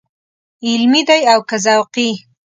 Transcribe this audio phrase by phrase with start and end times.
[0.69, 2.09] علمي دی او که ذوقي.